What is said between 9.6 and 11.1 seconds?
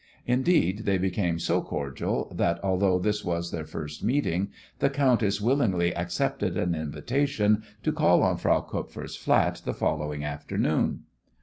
the following afternoon.